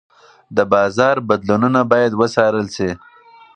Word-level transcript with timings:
د 0.55 0.57
بازار 0.73 1.15
بدلونونه 1.27 1.79
باید 1.91 2.11
وڅارل 2.19 2.67
شي. 2.75 2.89